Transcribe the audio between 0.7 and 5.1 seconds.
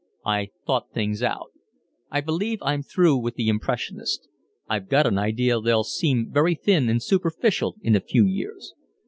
things out. I believe I'm through with the Impressionists; I've got